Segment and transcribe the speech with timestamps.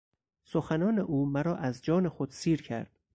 [0.43, 2.99] سخنان او مرا از جان خود سیر کرد.